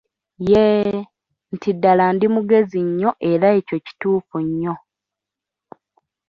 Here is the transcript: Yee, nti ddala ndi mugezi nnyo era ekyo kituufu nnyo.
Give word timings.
Yee, 0.49 0.95
nti 1.53 1.69
ddala 1.75 2.05
ndi 2.15 2.27
mugezi 2.35 2.79
nnyo 2.87 3.11
era 3.31 3.47
ekyo 3.59 3.77
kituufu 3.85 4.37
nnyo. 4.45 4.75